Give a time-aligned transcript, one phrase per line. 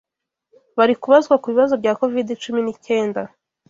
[0.77, 3.21] bari kubazwa kubibazo bya covid cumi n'icyenda